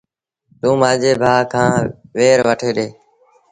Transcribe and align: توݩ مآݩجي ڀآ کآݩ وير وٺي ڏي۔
توݩ 0.59 0.75
مآݩجي 0.81 1.11
ڀآ 1.21 1.35
کآݩ 1.51 1.81
وير 2.15 2.39
وٺي 2.47 2.69
ڏي۔ 2.77 2.87